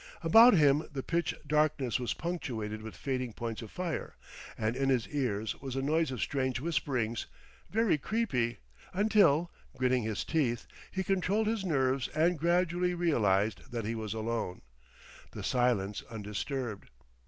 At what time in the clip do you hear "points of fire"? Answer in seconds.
3.33-4.15